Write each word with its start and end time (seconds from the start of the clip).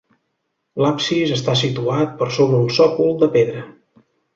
L'absis 0.83 1.35
està 1.37 1.55
situat 1.61 2.27
sobre 2.41 2.65
un 2.67 2.77
sòcol 2.83 3.19
de 3.23 3.35
pedra. 3.41 3.67